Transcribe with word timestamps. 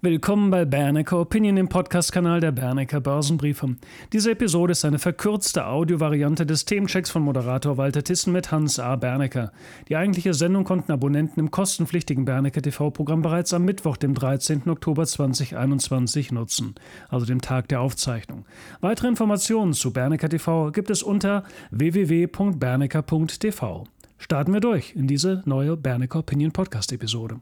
Willkommen 0.00 0.52
bei 0.52 0.64
Bernecker 0.64 1.18
Opinion, 1.18 1.56
dem 1.56 1.68
Podcast-Kanal 1.68 2.38
der 2.38 2.52
Bernecker 2.52 3.00
Börsenbriefe. 3.00 3.74
Diese 4.12 4.30
Episode 4.30 4.70
ist 4.70 4.84
eine 4.84 5.00
verkürzte 5.00 5.66
Audiovariante 5.66 6.46
des 6.46 6.64
Themenchecks 6.64 7.10
von 7.10 7.22
Moderator 7.22 7.78
Walter 7.78 8.04
Tissen 8.04 8.32
mit 8.32 8.52
Hans 8.52 8.78
A. 8.78 8.94
Bernecker. 8.94 9.50
Die 9.88 9.96
eigentliche 9.96 10.34
Sendung 10.34 10.62
konnten 10.62 10.92
Abonnenten 10.92 11.40
im 11.40 11.50
kostenpflichtigen 11.50 12.24
Bernecker 12.24 12.62
TV-Programm 12.62 13.22
bereits 13.22 13.52
am 13.52 13.64
Mittwoch, 13.64 13.96
dem 13.96 14.14
13. 14.14 14.70
Oktober 14.70 15.04
2021 15.04 16.30
nutzen, 16.30 16.76
also 17.08 17.26
dem 17.26 17.40
Tag 17.40 17.66
der 17.66 17.80
Aufzeichnung. 17.80 18.44
Weitere 18.80 19.08
Informationen 19.08 19.72
zu 19.72 19.92
Bernecker 19.92 20.28
TV 20.28 20.70
gibt 20.70 20.90
es 20.90 21.02
unter 21.02 21.42
www.bernecker.tv. 21.72 23.82
Starten 24.16 24.52
wir 24.52 24.60
durch 24.60 24.94
in 24.94 25.08
diese 25.08 25.42
neue 25.44 25.76
Bernecker 25.76 26.20
Opinion 26.20 26.52
Podcast-Episode. 26.52 27.40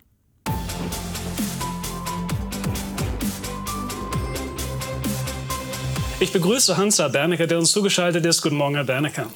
Ich 6.18 6.32
begrüße 6.32 6.78
Hansa 6.78 7.08
Bernecker, 7.08 7.46
der 7.46 7.58
uns 7.58 7.72
zugeschaltet 7.72 8.24
ist. 8.24 8.40
Guten 8.40 8.56
Morgen, 8.56 8.74
Herr 8.74 8.84
Bernecker. 8.84 9.30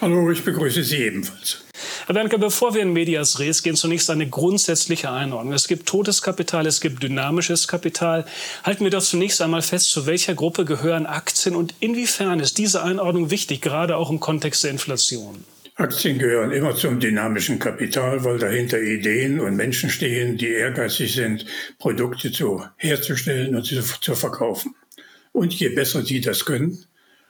Hallo, 0.00 0.30
ich 0.30 0.44
begrüße 0.44 0.84
Sie 0.84 0.98
ebenfalls. 0.98 1.64
Herr 2.06 2.14
Bernecker, 2.14 2.38
bevor 2.38 2.74
wir 2.74 2.82
in 2.82 2.92
Medias 2.92 3.40
Res 3.40 3.64
gehen, 3.64 3.74
zunächst 3.74 4.08
eine 4.08 4.28
grundsätzliche 4.28 5.10
Einordnung. 5.10 5.52
Es 5.52 5.66
gibt 5.66 5.88
totes 5.88 6.22
Kapital, 6.22 6.64
es 6.66 6.80
gibt 6.80 7.02
dynamisches 7.02 7.66
Kapital. 7.66 8.24
Halten 8.62 8.84
wir 8.84 8.92
doch 8.92 9.02
zunächst 9.02 9.42
einmal 9.42 9.62
fest, 9.62 9.90
zu 9.90 10.06
welcher 10.06 10.34
Gruppe 10.34 10.64
gehören 10.64 11.06
Aktien 11.06 11.56
und 11.56 11.74
inwiefern 11.80 12.38
ist 12.38 12.56
diese 12.58 12.84
Einordnung 12.84 13.32
wichtig, 13.32 13.60
gerade 13.60 13.96
auch 13.96 14.08
im 14.08 14.20
Kontext 14.20 14.62
der 14.62 14.70
Inflation? 14.70 15.44
Aktien 15.74 16.20
gehören 16.20 16.52
immer 16.52 16.76
zum 16.76 17.00
dynamischen 17.00 17.58
Kapital, 17.58 18.22
weil 18.22 18.38
dahinter 18.38 18.80
Ideen 18.80 19.40
und 19.40 19.56
Menschen 19.56 19.90
stehen, 19.90 20.38
die 20.38 20.50
ehrgeizig 20.50 21.12
sind, 21.12 21.46
Produkte 21.80 22.30
zu 22.30 22.64
herzustellen 22.76 23.56
und 23.56 23.64
zu, 23.64 23.82
zu 23.82 24.14
verkaufen. 24.14 24.76
Und 25.36 25.52
je 25.52 25.68
besser 25.68 26.02
sie 26.02 26.22
das 26.22 26.46
können 26.46 26.86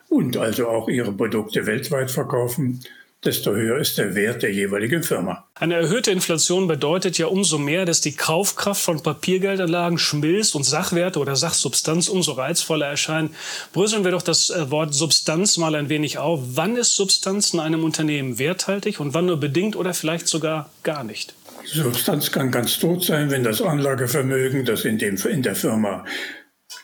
und 0.09 0.37
also 0.37 0.69
auch 0.69 0.89
ihre 0.89 1.11
Produkte 1.11 1.67
weltweit 1.67 2.09
verkaufen, 2.09 2.81
desto 3.25 3.51
höher 3.51 3.79
ist 3.79 3.99
der 3.99 4.15
Wert 4.15 4.45
der 4.45 4.53
jeweiligen 4.53 5.03
Firma. 5.03 5.45
Eine 5.57 5.75
erhöhte 5.75 6.13
Inflation 6.13 6.69
bedeutet 6.69 7.19
ja 7.19 7.27
umso 7.27 7.59
mehr, 7.59 7.85
dass 7.85 8.01
die 8.01 8.15
Kaufkraft 8.15 8.81
von 8.81 9.03
Papiergeldanlagen 9.03 9.99
schmilzt 9.99 10.55
und 10.55 10.63
Sachwerte 10.63 11.19
oder 11.19 11.35
Sachsubstanz 11.35 12.09
umso 12.09 12.31
reizvoller 12.31 12.87
erscheinen. 12.87 13.31
Bröseln 13.73 14.05
wir 14.05 14.13
doch 14.13 14.23
das 14.23 14.51
äh, 14.51 14.71
Wort 14.71 14.95
Substanz 14.95 15.57
mal 15.57 15.75
ein 15.75 15.89
wenig 15.89 16.19
auf. 16.19 16.41
Wann 16.55 16.77
ist 16.77 16.95
Substanz 16.95 17.55
in 17.55 17.59
einem 17.59 17.83
Unternehmen 17.83 18.39
werthaltig 18.39 19.01
und 19.01 19.15
wann 19.15 19.27
nur 19.27 19.41
bedingt 19.41 19.75
oder 19.75 19.95
vielleicht 19.95 20.29
sogar 20.29 20.71
gar 20.85 21.03
nicht? 21.03 21.35
Substanz 21.65 22.31
kann 22.31 22.53
ganz 22.53 22.79
tot 22.79 23.03
sein, 23.03 23.33
wenn 23.33 23.43
das 23.43 23.61
Anlagevermögen, 23.61 24.65
das 24.65 24.85
in, 24.85 24.99
dem, 24.99 25.17
in 25.17 25.43
der 25.43 25.57
Firma 25.57 26.05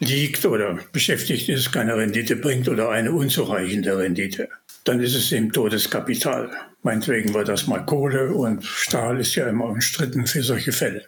liegt 0.01 0.45
oder 0.45 0.79
beschäftigt 0.93 1.49
ist, 1.49 1.73
keine 1.73 1.97
Rendite 1.97 2.37
bringt 2.37 2.69
oder 2.69 2.91
eine 2.91 3.13
unzureichende 3.13 3.97
Rendite, 3.97 4.49
dann 4.85 5.01
ist 5.01 5.15
es 5.15 5.33
eben 5.33 5.53
totes 5.53 5.91
Kapital. 5.91 6.51
Meinetwegen 6.83 7.35
war 7.35 7.45
das 7.45 7.67
mal 7.67 7.85
Kohle 7.85 8.33
und 8.33 8.65
Stahl 8.65 9.21
ist 9.21 9.35
ja 9.35 9.49
immer 9.49 9.67
umstritten 9.67 10.27
für 10.27 10.43
solche 10.43 10.73
Fälle, 10.73 11.05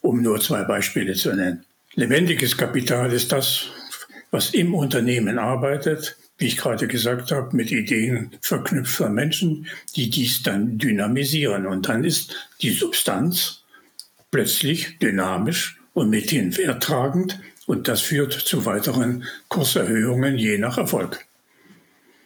um 0.00 0.22
nur 0.22 0.40
zwei 0.40 0.64
Beispiele 0.64 1.14
zu 1.14 1.32
nennen. 1.34 1.64
Lebendiges 1.94 2.56
Kapital 2.56 3.12
ist 3.12 3.32
das, 3.32 3.68
was 4.30 4.50
im 4.50 4.74
Unternehmen 4.74 5.38
arbeitet, 5.38 6.16
wie 6.38 6.46
ich 6.46 6.56
gerade 6.56 6.86
gesagt 6.86 7.32
habe, 7.32 7.56
mit 7.56 7.72
Ideen 7.72 8.30
verknüpfter 8.40 9.08
Menschen, 9.08 9.66
die 9.96 10.08
dies 10.08 10.42
dann 10.42 10.78
dynamisieren. 10.78 11.66
Und 11.66 11.88
dann 11.88 12.04
ist 12.04 12.34
die 12.62 12.70
Substanz 12.70 13.64
plötzlich 14.30 14.98
dynamisch 14.98 15.80
und 15.94 16.10
mithin 16.10 16.56
werttragend 16.56 17.40
und 17.68 17.86
das 17.86 18.00
führt 18.00 18.32
zu 18.32 18.64
weiteren 18.64 19.24
Kurserhöhungen 19.48 20.38
je 20.38 20.56
nach 20.56 20.78
Erfolg. 20.78 21.26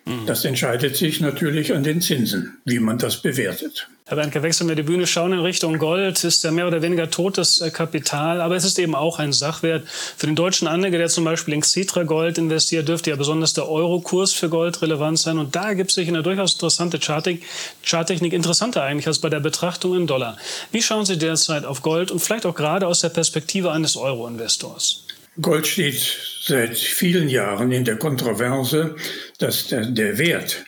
Mhm. 0.05 0.27
Das 0.27 0.45
entscheidet 0.45 0.97
sich 0.97 1.21
natürlich 1.21 1.75
an 1.75 1.83
den 1.83 2.01
Zinsen, 2.01 2.59
wie 2.65 2.79
man 2.79 2.99
das 2.99 3.21
bewertet. 3.21 3.89
Herr 4.07 4.17
Bernke, 4.17 4.43
wechseln 4.43 4.69
wir 4.69 4.77
die 4.77 4.83
Bühne, 4.83 5.07
schauen 5.07 5.33
in 5.33 5.41
Richtung 5.41 5.79
Gold. 5.79 6.23
Ist 6.23 6.45
ja 6.45 6.53
mehr 6.53 6.69
oder 6.69 6.81
weniger 6.81 7.11
totes 7.11 7.61
äh, 7.61 7.71
Kapital, 7.71 8.41
aber 8.41 8.55
es 8.55 8.65
ist 8.65 8.79
eben 8.79 8.95
auch 8.95 9.19
ein 9.19 9.33
Sachwert. 9.33 9.85
Für 9.89 10.27
den 10.27 10.37
deutschen 10.37 10.69
Anleger, 10.69 10.99
der 10.99 11.09
zum 11.09 11.25
Beispiel 11.25 11.55
in 11.55 11.61
Xetra 11.61 12.05
Gold 12.05 12.39
investiert, 12.39 12.87
dürfte 12.87 13.11
ja 13.11 13.17
besonders 13.17 13.53
der 13.53 13.69
Eurokurs 13.69 14.33
für 14.33 14.49
Gold 14.49 14.81
relevant 14.81 15.19
sein. 15.19 15.39
Und 15.39 15.57
da 15.57 15.75
gibt 15.75 15.91
es 15.91 15.97
sich 15.97 16.09
eine 16.09 16.23
durchaus 16.23 16.53
interessante 16.53 17.01
Charttechnik, 17.01 17.45
Charttechnik 17.85 18.33
interessanter 18.33 18.83
eigentlich 18.83 19.09
als 19.09 19.19
bei 19.19 19.29
der 19.29 19.41
Betrachtung 19.41 19.97
in 19.97 20.07
Dollar. 20.07 20.37
Wie 20.71 20.83
schauen 20.83 21.05
Sie 21.05 21.19
derzeit 21.19 21.65
auf 21.65 21.83
Gold 21.83 22.13
und 22.13 22.21
vielleicht 22.21 22.47
auch 22.47 22.55
gerade 22.55 22.87
aus 22.87 23.01
der 23.01 23.09
Perspektive 23.09 23.73
eines 23.73 23.97
Euro-Investors? 23.97 25.05
Gold 25.41 25.67
steht 25.67 26.19
seit 26.43 26.77
vielen 26.77 27.29
Jahren 27.29 27.73
in 27.73 27.85
der 27.85 27.97
Kontroverse, 27.97 28.95
dass 29.39 29.67
der, 29.69 29.87
der 29.87 30.19
Wert 30.19 30.65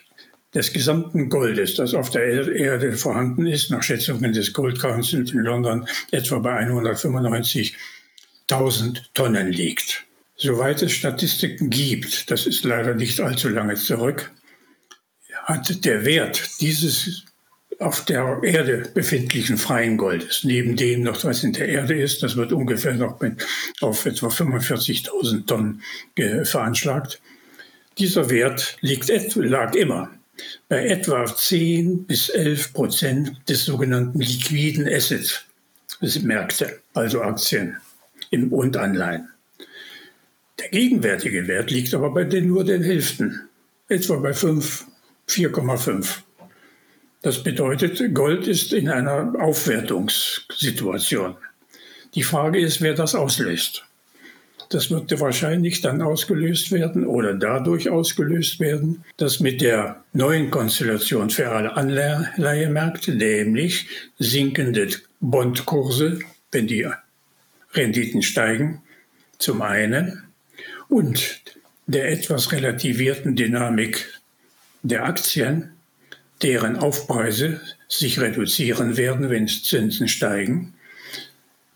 des 0.55 0.73
gesamten 0.73 1.29
Goldes, 1.29 1.75
das 1.75 1.93
auf 1.95 2.09
der 2.11 2.55
Erde 2.55 2.95
vorhanden 2.95 3.47
ist, 3.47 3.71
nach 3.71 3.83
Schätzungen 3.83 4.33
des 4.33 4.55
Gold 4.55 4.81
Council 4.81 5.29
in 5.29 5.41
London 5.41 5.87
etwa 6.13 6.39
bei 6.39 6.67
195.000 6.67 9.03
Tonnen 9.13 9.53
liegt. 9.53 10.05
Soweit 10.37 10.81
es 10.83 10.93
Statistiken 10.93 11.71
gibt, 11.71 12.31
das 12.31 12.47
ist 12.47 12.63
leider 12.65 12.95
nicht 12.95 13.21
allzu 13.21 13.49
lange 13.49 13.75
zurück, 13.75 14.31
hat 15.45 15.85
der 15.85 16.05
Wert 16.05 16.61
dieses 16.61 17.25
auf 17.81 18.05
der 18.05 18.41
Erde 18.43 18.91
befindlichen 18.95 19.59
freien 19.59 19.97
Goldes. 19.97 20.45
Neben 20.45 20.77
dem 20.77 21.03
noch, 21.03 21.23
was 21.25 21.45
in 21.45 21.53
der 21.53 21.69
Erde 21.69 21.95
ist, 22.01 22.23
das 22.23 22.37
wird 22.37 22.53
ungefähr 22.53 22.95
noch 22.95 23.21
auf 23.81 24.07
etwa 24.07 24.29
45.000 24.29 25.47
Tonnen 25.47 25.83
veranschlagt. 26.45 27.21
Dieser 27.99 28.31
Wert 28.31 28.77
liegt, 28.81 29.09
lag 29.37 29.75
immer 29.75 30.11
bei 30.69 30.87
etwa 30.87 31.27
10 31.27 32.05
bis 32.05 32.29
11 32.29 32.73
Prozent 32.73 33.49
des 33.49 33.65
sogenannten 33.65 34.21
liquiden 34.21 34.89
Assets, 34.89 35.45
Märkte, 36.23 36.81
also 36.93 37.23
Aktien 37.23 37.77
und 38.31 38.77
Anleihen. 38.77 39.29
Der 40.59 40.69
gegenwärtige 40.69 41.47
Wert 41.47 41.71
liegt 41.71 41.95
aber 41.95 42.11
bei 42.11 42.25
den, 42.25 42.49
nur 42.49 42.65
den 42.65 42.83
Hälften, 42.83 43.49
etwa 43.89 44.17
bei 44.17 44.33
5, 44.33 44.87
4,5. 45.29 46.23
Das 47.25 47.43
bedeutet, 47.43 48.15
Gold 48.15 48.47
ist 48.47 48.75
in 48.75 48.91
einer 48.91 49.33
Aufwertungssituation. 49.41 51.37
Die 52.15 52.23
Frage 52.23 52.61
ist, 52.61 52.83
wer 52.83 52.93
das 52.93 53.15
auslöst. 53.15 53.87
Das 54.69 54.91
wird 54.91 55.19
wahrscheinlich 55.19 55.81
dann 55.81 56.03
ausgelöst 56.03 56.71
werden 56.71 57.07
oder 57.07 57.33
dadurch 57.33 57.89
ausgelöst 57.89 58.61
werden, 58.61 59.05
dass 59.17 59.41
mit 59.41 59.63
der 59.63 60.05
neuen 60.13 60.51
Konstellation 60.51 61.31
für 61.31 61.49
alle 61.49 61.75
Anleihemärkte, 61.75 63.15
nämlich 63.15 63.87
sinkende 64.19 64.89
Bondkurse, 65.21 66.19
wenn 66.53 66.67
die 66.67 66.87
Renditen 67.73 68.21
steigen, 68.21 68.83
zum 69.39 69.63
einen, 69.63 70.25
und 70.91 71.41
der 71.87 72.11
etwas 72.11 72.53
relativierten 72.53 73.35
Dynamik 73.35 74.13
der 74.83 75.07
Aktien, 75.07 75.74
deren 76.45 76.77
Aufpreise 76.77 77.61
sich 77.89 78.21
reduzieren 78.21 78.99
werden, 78.99 79.31
wenn 79.31 79.49
Zinsen 79.49 80.09
steigen, 80.09 80.75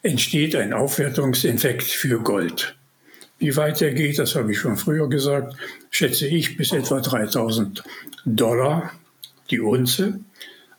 entsteht 0.03 0.55
ein 0.55 0.75
Aufwertungseffekt 0.75 1.85
für 1.85 2.21
Gold. 2.21 2.77
Wie 3.39 3.57
weit 3.57 3.81
er 3.81 3.93
geht, 3.93 4.19
das 4.19 4.35
habe 4.35 4.53
ich 4.53 4.59
schon 4.59 4.77
früher 4.77 5.09
gesagt, 5.09 5.57
schätze 5.91 6.27
ich 6.27 6.59
bis 6.59 6.73
etwa 6.73 7.01
3000 7.01 7.83
Dollar 8.27 8.93
die 9.51 9.61
Unze, 9.61 10.21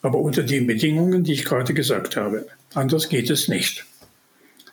aber 0.03 0.19
unter 0.19 0.43
den 0.43 0.67
Bedingungen, 0.67 1.23
die 1.23 1.33
ich 1.33 1.45
gerade 1.45 1.73
gesagt 1.73 2.15
habe. 2.15 2.45
Anders 2.75 3.09
geht 3.09 3.31
es 3.31 3.47
nicht. 3.47 3.85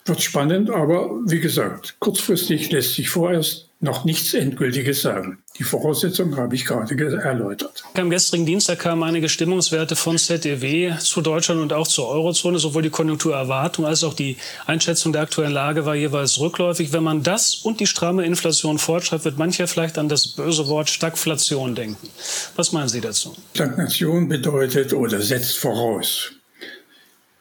Wird 0.04 0.20
spannend, 0.20 0.68
aber 0.68 1.10
wie 1.24 1.40
gesagt, 1.40 1.96
kurzfristig 2.00 2.70
lässt 2.70 2.94
sich 2.94 3.08
vorerst 3.08 3.65
noch 3.80 4.04
nichts 4.04 4.32
Endgültiges 4.32 5.02
sagen. 5.02 5.38
Die 5.58 5.62
Voraussetzungen 5.62 6.36
habe 6.36 6.54
ich 6.54 6.64
gerade 6.64 6.94
erläutert. 7.22 7.84
Am 7.94 8.08
gestrigen 8.08 8.46
Dienstag 8.46 8.78
kamen 8.78 9.02
einige 9.02 9.28
Stimmungswerte 9.28 9.96
von 9.96 10.16
ZEW 10.16 10.96
zu 10.98 11.20
Deutschland 11.20 11.60
und 11.60 11.72
auch 11.72 11.86
zur 11.86 12.08
Eurozone. 12.08 12.58
Sowohl 12.58 12.82
die 12.82 12.90
Konjunkturerwartung 12.90 13.84
als 13.84 14.02
auch 14.02 14.14
die 14.14 14.36
Einschätzung 14.66 15.12
der 15.12 15.22
aktuellen 15.22 15.52
Lage 15.52 15.84
war 15.84 15.94
jeweils 15.94 16.38
rückläufig. 16.40 16.92
Wenn 16.92 17.04
man 17.04 17.22
das 17.22 17.54
und 17.54 17.80
die 17.80 17.86
stramme 17.86 18.24
Inflation 18.24 18.78
fortschreibt, 18.78 19.24
wird 19.24 19.38
mancher 19.38 19.68
vielleicht 19.68 19.98
an 19.98 20.08
das 20.08 20.28
böse 20.28 20.68
Wort 20.68 20.88
Stagflation 20.88 21.74
denken. 21.74 22.08
Was 22.56 22.72
meinen 22.72 22.88
Sie 22.88 23.00
dazu? 23.00 23.34
Stagnation 23.54 24.28
bedeutet 24.28 24.94
oder 24.94 25.20
setzt 25.20 25.58
voraus, 25.58 26.32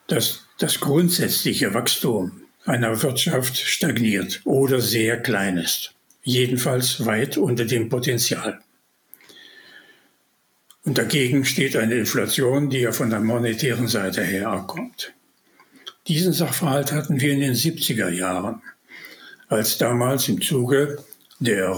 dass 0.08 0.42
das 0.60 0.80
grundsätzliche 0.80 1.74
Wachstum 1.74 2.42
einer 2.66 3.02
Wirtschaft 3.02 3.58
stagniert 3.58 4.42
oder 4.44 4.82
sehr 4.82 5.22
klein 5.22 5.58
ist 5.58 5.95
jedenfalls 6.26 7.06
weit 7.06 7.38
unter 7.38 7.64
dem 7.64 7.88
Potenzial. 7.88 8.60
Und 10.84 10.98
dagegen 10.98 11.46
steht 11.46 11.76
eine 11.76 11.96
Inflation, 11.96 12.70
die 12.70 12.80
ja 12.80 12.92
von 12.92 13.10
der 13.10 13.22
monetären 13.22 13.88
Seite 13.88 14.24
her 14.24 14.66
kommt. 14.68 15.14
Diesen 16.08 16.34
Sachverhalt 16.34 16.92
hatten 16.92 17.22
wir 17.22 17.32
in 17.32 17.40
den 17.40 17.54
70er 17.54 18.10
Jahren. 18.10 18.62
als 19.48 19.78
damals 19.78 20.28
im 20.28 20.42
Zuge 20.42 20.98
der 21.40 21.70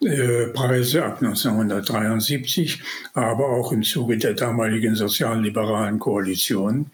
Ölpreise 0.00 1.04
ab 1.04 1.20
1973, 1.20 2.80
aber 3.14 3.48
auch 3.48 3.72
im 3.72 3.82
Zuge 3.82 4.16
der 4.16 4.34
damaligen 4.34 4.94
sozialliberalen 4.94 5.98
Koalition 5.98 6.90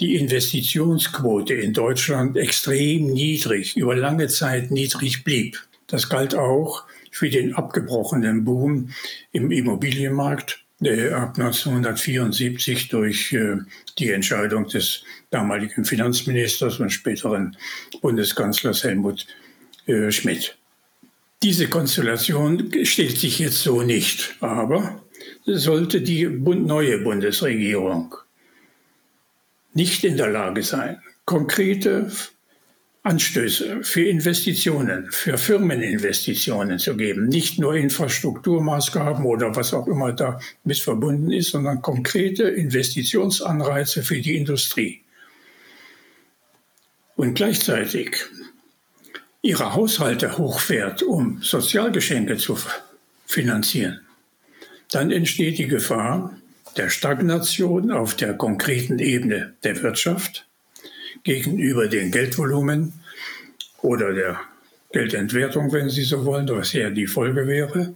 die 0.00 0.16
Investitionsquote 0.16 1.54
in 1.54 1.72
Deutschland 1.72 2.36
extrem 2.36 3.12
niedrig, 3.12 3.76
über 3.76 3.94
lange 3.94 4.28
Zeit 4.28 4.70
niedrig 4.70 5.22
blieb. 5.22 5.60
Das 5.86 6.08
galt 6.08 6.34
auch 6.34 6.84
für 7.10 7.28
den 7.30 7.54
abgebrochenen 7.54 8.44
Boom 8.44 8.90
im 9.32 9.50
Immobilienmarkt 9.50 10.64
äh, 10.82 11.10
ab 11.10 11.38
1974 11.38 12.88
durch 12.88 13.32
äh, 13.32 13.58
die 13.98 14.10
Entscheidung 14.10 14.66
des 14.68 15.04
damaligen 15.30 15.84
Finanzministers 15.84 16.80
und 16.80 16.90
späteren 16.90 17.56
Bundeskanzlers 18.00 18.82
Helmut 18.84 19.26
äh, 19.86 20.10
Schmidt. 20.10 20.56
Diese 21.42 21.68
Konstellation 21.68 22.72
stellt 22.84 23.18
sich 23.18 23.38
jetzt 23.38 23.62
so 23.62 23.82
nicht, 23.82 24.34
aber 24.40 25.02
sollte 25.44 26.00
die 26.00 26.24
neue 26.26 26.98
Bundesregierung 26.98 28.14
nicht 29.74 30.04
in 30.04 30.16
der 30.16 30.30
Lage 30.30 30.62
sein, 30.62 31.02
konkrete 31.24 32.10
Anstöße 33.04 33.84
für 33.84 34.02
Investitionen, 34.08 35.08
für 35.10 35.36
Firmeninvestitionen 35.36 36.78
zu 36.78 36.96
geben. 36.96 37.26
Nicht 37.28 37.58
nur 37.58 37.74
Infrastrukturmaßgaben 37.74 39.26
oder 39.26 39.54
was 39.54 39.74
auch 39.74 39.86
immer 39.86 40.14
da 40.14 40.40
mit 40.64 40.78
verbunden 40.78 41.30
ist, 41.30 41.50
sondern 41.50 41.82
konkrete 41.82 42.44
Investitionsanreize 42.44 44.02
für 44.02 44.20
die 44.22 44.38
Industrie. 44.38 45.02
Und 47.14 47.34
gleichzeitig 47.34 48.24
ihre 49.42 49.74
Haushalte 49.74 50.38
hochfährt, 50.38 51.02
um 51.02 51.42
Sozialgeschenke 51.42 52.38
zu 52.38 52.58
finanzieren, 53.26 54.00
dann 54.90 55.10
entsteht 55.10 55.58
die 55.58 55.68
Gefahr 55.68 56.34
der 56.78 56.88
Stagnation 56.88 57.90
auf 57.92 58.14
der 58.16 58.32
konkreten 58.32 58.98
Ebene 58.98 59.52
der 59.62 59.82
Wirtschaft 59.82 60.46
gegenüber 61.22 61.86
dem 61.88 62.10
Geldvolumen 62.10 62.92
oder 63.82 64.12
der 64.12 64.40
Geldentwertung, 64.92 65.72
wenn 65.72 65.90
Sie 65.90 66.04
so 66.04 66.24
wollen, 66.24 66.48
was 66.48 66.72
ja 66.72 66.90
die 66.90 67.06
Folge 67.06 67.46
wäre, 67.46 67.94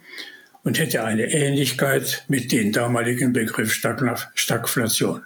und 0.65 0.79
hätte 0.79 1.05
eine 1.05 1.33
Ähnlichkeit 1.33 2.25
mit 2.29 2.53
dem 2.53 2.73
damaligen 2.73 3.33
Begriff 3.33 3.73
Stagflation. 3.73 5.23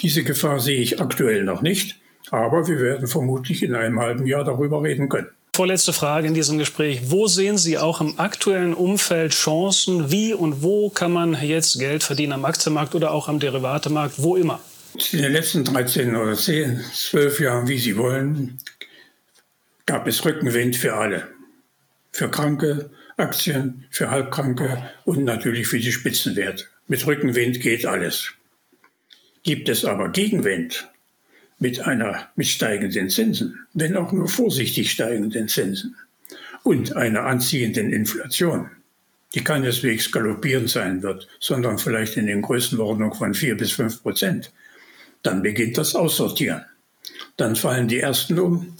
Diese 0.00 0.24
Gefahr 0.24 0.60
sehe 0.60 0.80
ich 0.80 1.00
aktuell 1.00 1.44
noch 1.44 1.62
nicht, 1.62 1.98
aber 2.30 2.66
wir 2.66 2.80
werden 2.80 3.06
vermutlich 3.06 3.62
in 3.62 3.74
einem 3.74 4.00
halben 4.00 4.26
Jahr 4.26 4.44
darüber 4.44 4.82
reden 4.82 5.08
können. 5.08 5.28
Vorletzte 5.54 5.94
Frage 5.94 6.28
in 6.28 6.34
diesem 6.34 6.58
Gespräch. 6.58 7.10
Wo 7.10 7.28
sehen 7.28 7.56
Sie 7.56 7.78
auch 7.78 8.02
im 8.02 8.18
aktuellen 8.18 8.74
Umfeld 8.74 9.32
Chancen? 9.32 10.10
Wie 10.10 10.34
und 10.34 10.62
wo 10.62 10.90
kann 10.90 11.12
man 11.12 11.34
jetzt 11.40 11.78
Geld 11.78 12.02
verdienen 12.02 12.34
am 12.34 12.44
Aktienmarkt 12.44 12.94
oder 12.94 13.12
auch 13.12 13.28
am 13.28 13.38
Derivatemarkt, 13.38 14.22
wo 14.22 14.36
immer? 14.36 14.60
In 14.96 15.20
den 15.20 15.32
letzten 15.32 15.62
13 15.62 16.16
oder 16.16 16.34
10, 16.34 16.80
12 16.80 17.40
Jahren, 17.40 17.68
wie 17.68 17.76
Sie 17.76 17.98
wollen, 17.98 18.56
gab 19.84 20.06
es 20.06 20.24
Rückenwind 20.24 20.74
für 20.74 20.94
alle. 20.94 21.28
Für 22.12 22.30
kranke 22.30 22.90
Aktien, 23.18 23.84
für 23.90 24.10
Halbkranke 24.10 24.90
und 25.04 25.22
natürlich 25.22 25.66
für 25.66 25.78
die 25.78 25.92
Spitzenwerte. 25.92 26.64
Mit 26.88 27.06
Rückenwind 27.06 27.60
geht 27.60 27.84
alles. 27.84 28.32
Gibt 29.42 29.68
es 29.68 29.84
aber 29.84 30.08
Gegenwind 30.08 30.90
mit 31.58 31.80
einer 31.80 32.30
mit 32.34 32.46
steigenden 32.46 33.10
Zinsen, 33.10 33.66
wenn 33.74 33.96
auch 33.96 34.12
nur 34.12 34.28
vorsichtig 34.28 34.90
steigenden 34.90 35.48
Zinsen 35.48 35.94
und 36.62 36.96
einer 36.96 37.24
anziehenden 37.24 37.92
Inflation, 37.92 38.70
die 39.34 39.44
keineswegs 39.44 40.10
galoppierend 40.10 40.70
sein 40.70 41.02
wird, 41.02 41.28
sondern 41.38 41.78
vielleicht 41.78 42.16
in 42.16 42.26
den 42.26 42.40
Größenordnung 42.40 43.12
von 43.12 43.34
4 43.34 43.58
bis 43.58 43.72
5 43.72 44.02
Prozent, 44.02 44.52
dann 45.26 45.42
beginnt 45.42 45.76
das 45.76 45.94
Aussortieren. 45.94 46.64
Dann 47.36 47.56
fallen 47.56 47.88
die 47.88 48.00
Ersten 48.00 48.38
um, 48.38 48.76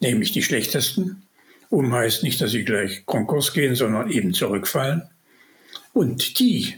nämlich 0.00 0.32
die 0.32 0.42
Schlechtesten. 0.42 1.22
Um 1.70 1.92
heißt 1.92 2.22
nicht, 2.22 2.40
dass 2.40 2.52
sie 2.52 2.64
gleich 2.64 3.04
Konkurs 3.06 3.52
gehen, 3.52 3.74
sondern 3.74 4.10
eben 4.10 4.34
zurückfallen. 4.34 5.02
Und 5.92 6.38
die, 6.38 6.74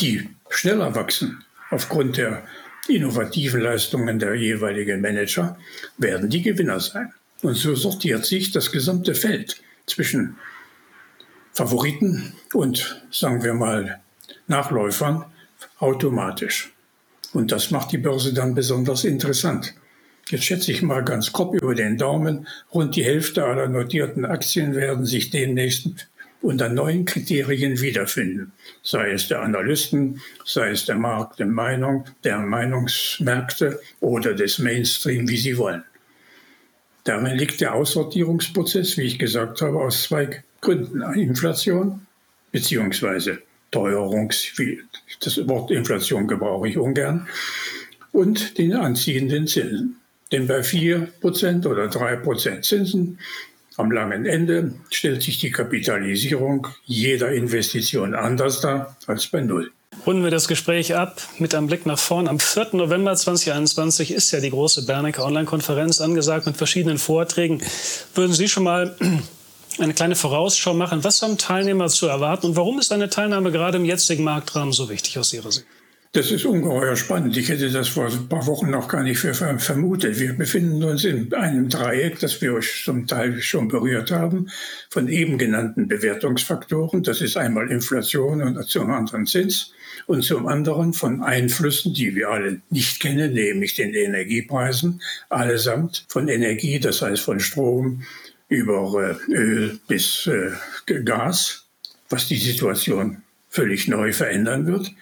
die 0.00 0.28
schneller 0.50 0.94
wachsen 0.94 1.44
aufgrund 1.70 2.18
der 2.18 2.46
innovativen 2.88 3.60
Leistungen 3.60 4.18
der 4.18 4.34
jeweiligen 4.34 5.00
Manager, 5.00 5.58
werden 5.96 6.28
die 6.28 6.42
Gewinner 6.42 6.80
sein. 6.80 7.12
Und 7.40 7.54
so 7.54 7.74
sortiert 7.74 8.26
sich 8.26 8.52
das 8.52 8.70
gesamte 8.70 9.14
Feld 9.14 9.60
zwischen 9.86 10.36
Favoriten 11.52 12.34
und, 12.52 13.02
sagen 13.10 13.42
wir 13.42 13.54
mal, 13.54 14.00
Nachläufern 14.46 15.24
automatisch. 15.78 16.72
Und 17.32 17.52
das 17.52 17.70
macht 17.70 17.92
die 17.92 17.98
Börse 17.98 18.34
dann 18.34 18.54
besonders 18.54 19.04
interessant. 19.04 19.74
Jetzt 20.28 20.44
schätze 20.44 20.72
ich 20.72 20.82
mal 20.82 21.02
ganz 21.02 21.32
grob 21.32 21.54
über 21.54 21.74
den 21.74 21.98
Daumen, 21.98 22.46
rund 22.72 22.96
die 22.96 23.04
Hälfte 23.04 23.44
aller 23.44 23.68
notierten 23.68 24.24
Aktien 24.24 24.74
werden 24.74 25.04
sich 25.04 25.30
demnächst 25.30 26.08
unter 26.40 26.68
neuen 26.68 27.04
Kriterien 27.04 27.80
wiederfinden. 27.80 28.52
Sei 28.82 29.12
es 29.12 29.28
der 29.28 29.42
Analysten, 29.42 30.20
sei 30.44 30.70
es 30.70 30.86
der 30.86 30.96
Markt 30.96 31.38
der 31.38 31.46
Meinung, 31.46 32.04
der 32.24 32.38
Meinungsmärkte 32.38 33.80
oder 34.00 34.34
des 34.34 34.58
Mainstream, 34.58 35.28
wie 35.28 35.36
sie 35.36 35.56
wollen. 35.56 35.84
Darin 37.04 37.36
liegt 37.36 37.60
der 37.60 37.74
Aussortierungsprozess, 37.74 38.96
wie 38.96 39.02
ich 39.02 39.18
gesagt 39.18 39.60
habe, 39.60 39.78
aus 39.78 40.04
zwei 40.04 40.42
Gründen. 40.60 41.02
Inflation 41.14 42.06
beziehungsweise 42.52 43.42
Teuerungs, 43.72 44.52
das 45.20 45.48
Wort 45.48 45.72
Inflation 45.72 46.28
gebrauche 46.28 46.68
ich 46.68 46.78
ungern, 46.78 47.26
und 48.12 48.58
den 48.58 48.74
anziehenden 48.74 49.48
Zinsen. 49.48 49.96
Denn 50.30 50.46
bei 50.46 50.60
4% 50.60 51.66
oder 51.66 51.86
3% 51.86 52.62
Zinsen 52.62 53.18
am 53.76 53.90
langen 53.90 54.26
Ende 54.26 54.74
stellt 54.90 55.22
sich 55.22 55.38
die 55.38 55.50
Kapitalisierung 55.50 56.68
jeder 56.84 57.32
Investition 57.32 58.14
anders 58.14 58.60
dar 58.60 58.96
als 59.06 59.26
bei 59.26 59.40
Null. 59.40 59.72
Runden 60.06 60.24
wir 60.24 60.30
das 60.30 60.48
Gespräch 60.48 60.94
ab 60.94 61.22
mit 61.38 61.54
einem 61.54 61.68
Blick 61.68 61.86
nach 61.86 61.98
vorn. 61.98 62.26
Am 62.28 62.40
4. 62.40 62.68
November 62.72 63.14
2021 63.14 64.12
ist 64.12 64.30
ja 64.32 64.40
die 64.40 64.50
große 64.50 64.84
Bernecker 64.84 65.24
Online-Konferenz 65.24 66.00
angesagt 66.00 66.46
mit 66.46 66.56
verschiedenen 66.56 66.98
Vorträgen. 66.98 67.62
Würden 68.14 68.32
Sie 68.32 68.48
schon 68.48 68.64
mal 68.64 68.96
eine 69.78 69.94
kleine 69.94 70.16
Vorausschau 70.16 70.74
machen. 70.74 71.04
Was 71.04 71.22
haben 71.22 71.38
Teilnehmer 71.38 71.88
zu 71.88 72.06
erwarten 72.06 72.46
und 72.46 72.56
warum 72.56 72.78
ist 72.78 72.92
eine 72.92 73.10
Teilnahme 73.10 73.52
gerade 73.52 73.78
im 73.78 73.84
jetzigen 73.84 74.24
Marktrahmen 74.24 74.72
so 74.72 74.88
wichtig 74.88 75.18
aus 75.18 75.32
Ihrer 75.32 75.52
Sicht? 75.52 75.66
Das 76.14 76.30
ist 76.30 76.44
ungeheuer 76.44 76.94
spannend. 76.94 77.38
Ich 77.38 77.48
hätte 77.48 77.70
das 77.70 77.88
vor 77.88 78.06
ein 78.06 78.28
paar 78.28 78.46
Wochen 78.46 78.68
noch 78.68 78.86
gar 78.86 79.02
nicht 79.02 79.18
für 79.18 79.32
vermutet. 79.32 80.20
Wir 80.20 80.34
befinden 80.34 80.84
uns 80.84 81.04
in 81.04 81.32
einem 81.32 81.70
Dreieck, 81.70 82.18
das 82.18 82.42
wir 82.42 82.52
euch 82.52 82.82
zum 82.84 83.06
Teil 83.06 83.40
schon 83.40 83.68
berührt 83.68 84.10
haben, 84.10 84.50
von 84.90 85.08
eben 85.08 85.38
genannten 85.38 85.88
Bewertungsfaktoren. 85.88 87.02
Das 87.02 87.22
ist 87.22 87.38
einmal 87.38 87.70
Inflation 87.70 88.42
und 88.42 88.62
zum 88.68 88.90
anderen 88.90 89.24
Zins 89.24 89.72
und 90.06 90.22
zum 90.22 90.48
anderen 90.48 90.92
von 90.92 91.22
Einflüssen, 91.22 91.94
die 91.94 92.14
wir 92.14 92.28
alle 92.28 92.60
nicht 92.68 93.00
kennen, 93.00 93.32
nämlich 93.32 93.74
den 93.76 93.94
Energiepreisen, 93.94 95.00
allesamt 95.30 96.04
von 96.08 96.28
Energie, 96.28 96.78
das 96.78 97.00
heißt 97.00 97.22
von 97.22 97.40
Strom, 97.40 98.02
über 98.52 99.18
Öl 99.28 99.80
bis 99.88 100.26
äh, 100.26 100.52
Gas, 101.04 101.66
was 102.10 102.28
die 102.28 102.36
Situation 102.36 103.22
völlig 103.48 103.88
neu 103.88 104.12
verändern 104.12 104.66
wird. 104.66 104.92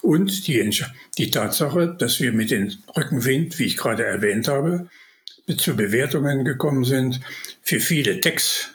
Und 0.00 0.46
die, 0.46 0.82
die 1.18 1.30
Tatsache, 1.30 1.94
dass 1.98 2.20
wir 2.20 2.32
mit 2.32 2.50
dem 2.50 2.72
Rückenwind, 2.96 3.58
wie 3.58 3.64
ich 3.64 3.76
gerade 3.76 4.04
erwähnt 4.04 4.48
habe, 4.48 4.88
zu 5.58 5.74
Bewertungen 5.76 6.44
gekommen 6.44 6.84
sind 6.84 7.20
für 7.62 7.80
viele 7.80 8.20
Techs, 8.20 8.70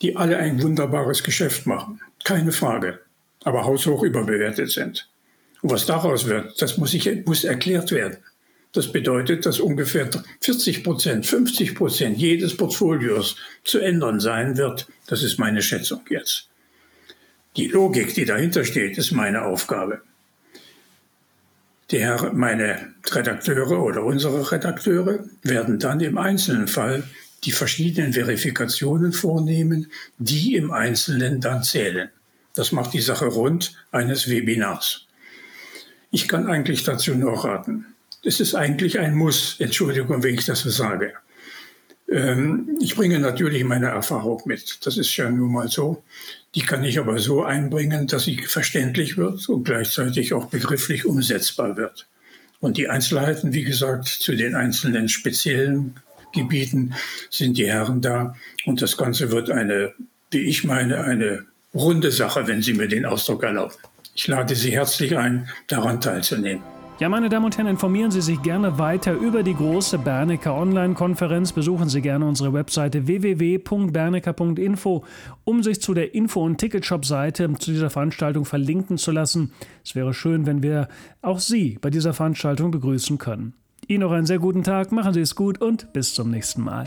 die 0.00 0.16
alle 0.16 0.38
ein 0.38 0.62
wunderbares 0.62 1.22
Geschäft 1.22 1.66
machen. 1.66 2.00
Keine 2.24 2.52
Frage. 2.52 3.00
Aber 3.44 3.64
haushoch 3.64 4.02
überbewertet 4.02 4.70
sind. 4.70 5.08
Und 5.60 5.70
was 5.70 5.86
daraus 5.86 6.26
wird, 6.26 6.60
das 6.60 6.78
muss, 6.78 6.94
ich, 6.94 7.26
muss 7.26 7.44
erklärt 7.44 7.92
werden. 7.92 8.16
Das 8.76 8.92
bedeutet, 8.92 9.46
dass 9.46 9.58
ungefähr 9.58 10.10
40 10.42 10.84
Prozent, 10.84 11.24
50 11.24 11.74
Prozent 11.74 12.18
jedes 12.18 12.54
Portfolios 12.54 13.36
zu 13.64 13.78
ändern 13.78 14.20
sein 14.20 14.58
wird. 14.58 14.86
Das 15.06 15.22
ist 15.22 15.38
meine 15.38 15.62
Schätzung 15.62 16.02
jetzt. 16.10 16.50
Die 17.56 17.68
Logik, 17.68 18.12
die 18.12 18.26
dahinter 18.26 18.66
steht, 18.66 18.98
ist 18.98 19.12
meine 19.12 19.46
Aufgabe. 19.46 20.02
Der, 21.90 22.34
meine 22.34 22.92
Redakteure 23.10 23.82
oder 23.82 24.04
unsere 24.04 24.52
Redakteure 24.52 25.24
werden 25.42 25.78
dann 25.78 26.00
im 26.00 26.18
einzelnen 26.18 26.68
Fall 26.68 27.02
die 27.44 27.52
verschiedenen 27.52 28.12
Verifikationen 28.12 29.12
vornehmen, 29.12 29.90
die 30.18 30.54
im 30.54 30.70
Einzelnen 30.70 31.40
dann 31.40 31.62
zählen. 31.62 32.10
Das 32.54 32.72
macht 32.72 32.92
die 32.92 33.00
Sache 33.00 33.24
rund 33.24 33.72
eines 33.90 34.28
Webinars. 34.28 35.06
Ich 36.10 36.28
kann 36.28 36.46
eigentlich 36.46 36.84
dazu 36.84 37.14
nur 37.14 37.42
raten. 37.42 37.86
Es 38.26 38.40
ist 38.40 38.56
eigentlich 38.56 38.98
ein 38.98 39.14
Muss, 39.14 39.54
Entschuldigung, 39.60 40.20
wenn 40.20 40.34
ich 40.34 40.44
das 40.44 40.62
so 40.62 40.70
sage. 40.70 41.12
Ähm, 42.10 42.76
ich 42.82 42.96
bringe 42.96 43.20
natürlich 43.20 43.62
meine 43.62 43.86
Erfahrung 43.86 44.42
mit. 44.46 44.84
Das 44.84 44.98
ist 44.98 45.16
ja 45.16 45.30
nun 45.30 45.52
mal 45.52 45.68
so. 45.68 46.02
Die 46.56 46.62
kann 46.62 46.82
ich 46.82 46.98
aber 46.98 47.20
so 47.20 47.44
einbringen, 47.44 48.08
dass 48.08 48.24
sie 48.24 48.38
verständlich 48.38 49.16
wird 49.16 49.48
und 49.48 49.62
gleichzeitig 49.62 50.34
auch 50.34 50.46
begrifflich 50.46 51.06
umsetzbar 51.06 51.76
wird. 51.76 52.08
Und 52.58 52.78
die 52.78 52.88
Einzelheiten, 52.88 53.52
wie 53.52 53.62
gesagt, 53.62 54.08
zu 54.08 54.34
den 54.34 54.56
einzelnen 54.56 55.08
speziellen 55.08 55.94
Gebieten 56.34 56.94
sind 57.30 57.56
die 57.56 57.68
Herren 57.68 58.00
da. 58.00 58.34
Und 58.64 58.82
das 58.82 58.96
Ganze 58.96 59.30
wird 59.30 59.50
eine, 59.50 59.92
wie 60.32 60.48
ich 60.48 60.64
meine, 60.64 61.04
eine 61.04 61.46
runde 61.72 62.10
Sache, 62.10 62.48
wenn 62.48 62.60
Sie 62.60 62.74
mir 62.74 62.88
den 62.88 63.06
Ausdruck 63.06 63.44
erlauben. 63.44 63.76
Ich 64.16 64.26
lade 64.26 64.56
Sie 64.56 64.72
herzlich 64.72 65.16
ein, 65.16 65.48
daran 65.68 66.00
teilzunehmen. 66.00 66.75
Ja, 66.98 67.10
meine 67.10 67.28
Damen 67.28 67.44
und 67.44 67.58
Herren, 67.58 67.66
informieren 67.66 68.10
Sie 68.10 68.22
sich 68.22 68.40
gerne 68.40 68.78
weiter 68.78 69.12
über 69.12 69.42
die 69.42 69.52
große 69.52 69.98
Bernecker 69.98 70.54
Online-Konferenz. 70.54 71.52
Besuchen 71.52 71.90
Sie 71.90 72.00
gerne 72.00 72.24
unsere 72.24 72.54
Webseite 72.54 73.06
www.bernecker.info, 73.06 75.04
um 75.44 75.62
sich 75.62 75.82
zu 75.82 75.92
der 75.92 76.14
Info- 76.14 76.42
und 76.42 76.56
Ticketshop-Seite 76.56 77.52
zu 77.58 77.72
dieser 77.72 77.90
Veranstaltung 77.90 78.46
verlinken 78.46 78.96
zu 78.96 79.10
lassen. 79.10 79.52
Es 79.84 79.94
wäre 79.94 80.14
schön, 80.14 80.46
wenn 80.46 80.62
wir 80.62 80.88
auch 81.20 81.38
Sie 81.38 81.76
bei 81.82 81.90
dieser 81.90 82.14
Veranstaltung 82.14 82.70
begrüßen 82.70 83.18
können. 83.18 83.52
Ihnen 83.86 84.00
noch 84.00 84.12
einen 84.12 84.24
sehr 84.24 84.38
guten 84.38 84.62
Tag, 84.62 84.90
machen 84.90 85.12
Sie 85.12 85.20
es 85.20 85.34
gut 85.34 85.60
und 85.60 85.92
bis 85.92 86.14
zum 86.14 86.30
nächsten 86.30 86.62
Mal. 86.62 86.86